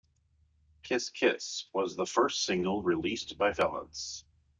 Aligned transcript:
"Kiss 0.81 1.11
Kiss" 1.11 1.65
was 1.73 1.95
the 1.95 2.07
first 2.07 2.43
single 2.43 2.81
released 2.81 3.37
by 3.37 3.51
Valance. 3.53 4.25